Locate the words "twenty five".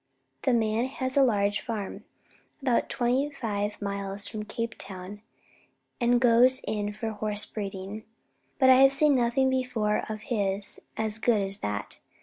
2.89-3.79